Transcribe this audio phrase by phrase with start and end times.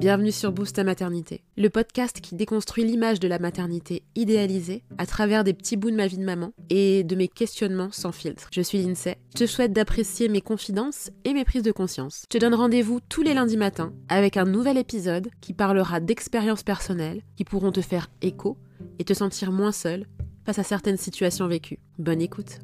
[0.00, 5.04] Bienvenue sur Boost ta maternité, le podcast qui déconstruit l'image de la maternité idéalisée à
[5.04, 8.48] travers des petits bouts de ma vie de maman et de mes questionnements sans filtre.
[8.50, 12.22] Je suis Lindsay, je te souhaite d'apprécier mes confidences et mes prises de conscience.
[12.32, 16.62] Je te donne rendez-vous tous les lundis matins avec un nouvel épisode qui parlera d'expériences
[16.62, 18.56] personnelles qui pourront te faire écho
[18.98, 20.06] et te sentir moins seul
[20.46, 21.78] face à certaines situations vécues.
[21.98, 22.60] Bonne écoute.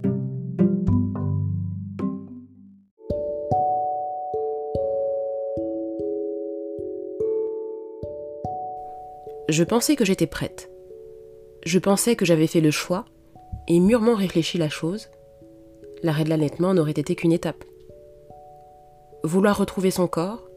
[9.48, 10.70] Je pensais que j'étais prête.
[11.64, 13.04] Je pensais que j'avais fait le choix
[13.68, 15.08] et mûrement réfléchi la chose.
[16.02, 17.62] L'arrêt de l'allaitement n'aurait été qu'une étape.
[19.22, 20.48] Vouloir retrouver son corps,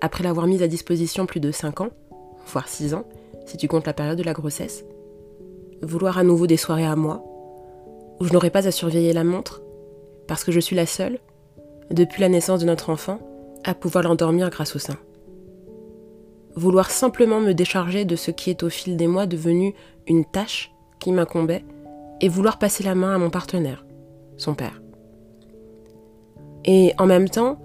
[0.00, 1.90] après l'avoir mis à disposition plus de 5 ans,
[2.48, 3.04] voire 6 ans,
[3.46, 4.84] si tu comptes la période de la grossesse.
[5.82, 7.22] Vouloir à nouveau des soirées à moi,
[8.18, 9.62] où je n'aurais pas à surveiller la montre,
[10.26, 11.20] parce que je suis la seule,
[11.92, 13.20] depuis la naissance de notre enfant,
[13.62, 14.98] à pouvoir l'endormir grâce au sein
[16.56, 19.74] vouloir simplement me décharger de ce qui est au fil des mois devenu
[20.06, 21.64] une tâche qui m'incombait,
[22.20, 23.84] et vouloir passer la main à mon partenaire,
[24.36, 24.80] son père.
[26.64, 27.58] Et en même temps,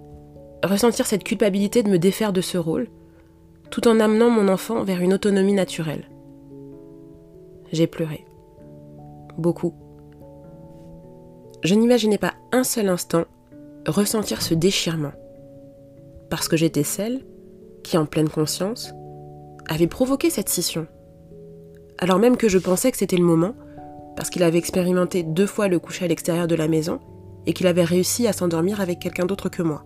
[0.63, 2.87] ressentir cette culpabilité de me défaire de ce rôle,
[3.69, 6.09] tout en amenant mon enfant vers une autonomie naturelle.
[7.71, 8.25] J'ai pleuré.
[9.37, 9.73] Beaucoup.
[11.63, 13.25] Je n'imaginais pas un seul instant
[13.87, 15.13] ressentir ce déchirement.
[16.29, 17.21] Parce que j'étais celle
[17.89, 18.93] qui, en pleine conscience,
[19.67, 20.85] avait provoqué cette scission.
[21.97, 23.55] Alors même que je pensais que c'était le moment,
[24.15, 26.99] parce qu'il avait expérimenté deux fois le coucher à l'extérieur de la maison
[27.47, 29.85] et qu'il avait réussi à s'endormir avec quelqu'un d'autre que moi.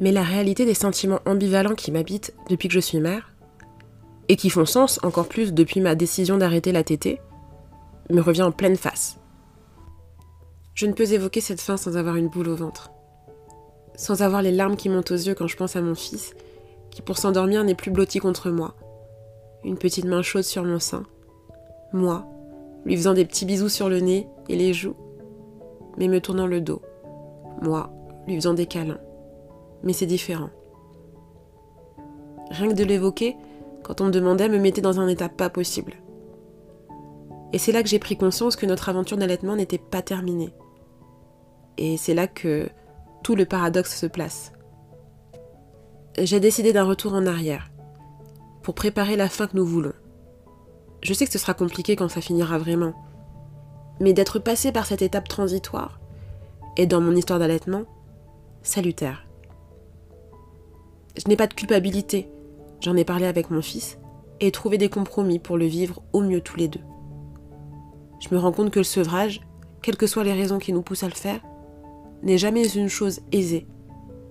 [0.00, 3.34] Mais la réalité des sentiments ambivalents qui m'habitent depuis que je suis mère,
[4.28, 7.20] et qui font sens encore plus depuis ma décision d'arrêter la tétée,
[8.08, 9.18] me revient en pleine face.
[10.72, 12.92] Je ne peux évoquer cette fin sans avoir une boule au ventre,
[13.94, 16.34] sans avoir les larmes qui montent aux yeux quand je pense à mon fils
[16.94, 18.76] qui pour s'endormir n'est plus blotti contre moi.
[19.64, 21.02] Une petite main chaude sur mon sein.
[21.92, 22.24] Moi,
[22.84, 24.94] lui faisant des petits bisous sur le nez et les joues,
[25.98, 26.80] mais me tournant le dos.
[27.62, 27.90] Moi,
[28.28, 29.00] lui faisant des câlins.
[29.82, 30.50] Mais c'est différent.
[32.50, 33.36] Rien que de l'évoquer,
[33.82, 35.94] quand on me demandait, me mettait dans un état pas possible.
[37.52, 40.54] Et c'est là que j'ai pris conscience que notre aventure d'allaitement n'était pas terminée.
[41.76, 42.68] Et c'est là que
[43.24, 44.52] tout le paradoxe se place
[46.18, 47.70] j'ai décidé d'un retour en arrière,
[48.62, 49.92] pour préparer la fin que nous voulons.
[51.02, 52.94] Je sais que ce sera compliqué quand ça finira vraiment,
[54.00, 56.00] mais d'être passé par cette étape transitoire,
[56.76, 57.84] et dans mon histoire d'allaitement,
[58.62, 59.26] salutaire.
[61.16, 62.28] Je n'ai pas de culpabilité,
[62.80, 63.98] j'en ai parlé avec mon fils,
[64.40, 66.80] et trouvé des compromis pour le vivre au mieux tous les deux.
[68.20, 69.40] Je me rends compte que le sevrage,
[69.82, 71.40] quelles que soient les raisons qui nous poussent à le faire,
[72.22, 73.66] n'est jamais une chose aisée,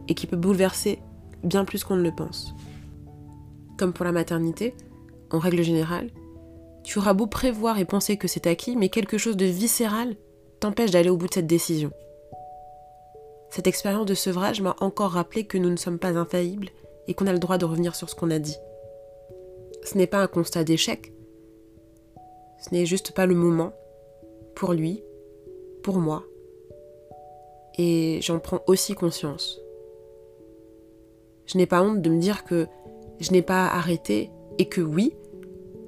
[0.08, 1.00] et qui peut bouleverser
[1.44, 2.54] bien plus qu'on ne le pense.
[3.78, 4.76] Comme pour la maternité,
[5.32, 6.10] en règle générale,
[6.84, 10.16] tu auras beau prévoir et penser que c'est acquis, mais quelque chose de viscéral
[10.60, 11.92] t'empêche d'aller au bout de cette décision.
[13.50, 16.70] Cette expérience de sevrage m'a encore rappelé que nous ne sommes pas infaillibles
[17.08, 18.58] et qu'on a le droit de revenir sur ce qu'on a dit.
[19.84, 21.14] Ce n'est pas un constat d'échec,
[22.60, 23.74] ce n'est juste pas le moment,
[24.56, 25.04] pour lui,
[25.84, 26.24] pour moi,
[27.78, 29.60] et j'en prends aussi conscience.
[31.46, 32.68] Je n'ai pas honte de me dire que
[33.20, 35.14] je n'ai pas arrêté et que oui,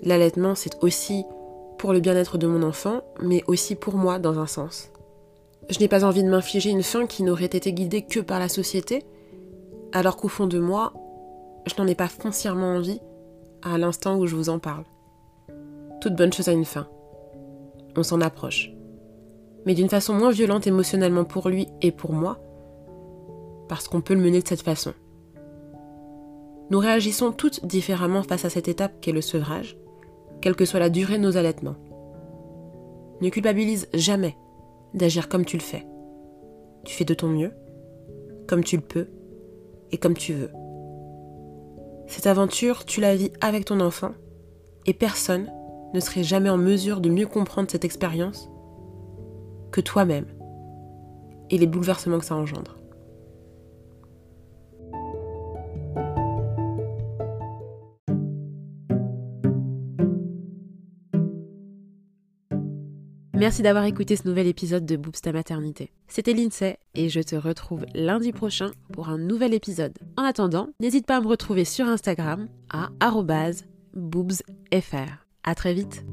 [0.04, 1.24] l'allaitement c'est aussi
[1.78, 4.92] pour le bien-être de mon enfant, mais aussi pour moi dans un sens.
[5.70, 8.50] Je n'ai pas envie de m'infliger une fin qui n'aurait été guidée que par la
[8.50, 9.04] société,
[9.92, 10.94] alors qu'au fond de moi,
[11.66, 13.00] je n'en ai pas foncièrement envie
[13.64, 14.84] à l'instant où je vous en parle.
[16.02, 16.88] Toute bonne chose a une fin.
[17.98, 18.72] On s'en approche.
[19.66, 22.38] Mais d'une façon moins violente émotionnellement pour lui et pour moi,
[23.68, 24.94] parce qu'on peut le mener de cette façon.
[26.72, 29.78] Nous réagissons toutes différemment face à cette étape qu'est le sevrage,
[30.42, 31.76] quelle que soit la durée de nos allaitements.
[33.22, 34.36] Ne culpabilise jamais
[34.94, 35.86] d'agir comme tu le fais.
[36.84, 37.52] Tu fais de ton mieux,
[38.48, 39.08] comme tu le peux
[39.92, 40.52] et comme tu veux.
[42.08, 44.12] Cette aventure, tu la vis avec ton enfant
[44.86, 45.50] et personne
[45.94, 48.50] ne serait jamais en mesure de mieux comprendre cette expérience
[49.72, 50.28] que toi-même
[51.50, 52.78] et les bouleversements que ça engendre.
[63.36, 65.92] Merci d'avoir écouté ce nouvel épisode de Boobs ta maternité.
[66.08, 69.98] C'était Lindsay et je te retrouve lundi prochain pour un nouvel épisode.
[70.16, 72.90] En attendant, n'hésite pas à me retrouver sur Instagram à
[73.94, 75.26] boobsfr.
[75.44, 76.06] À très vite.